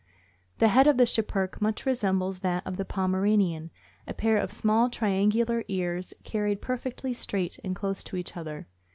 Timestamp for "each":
8.17-8.35